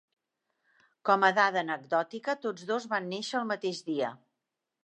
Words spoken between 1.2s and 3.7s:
a dada anecdòtica, tots dos van néixer el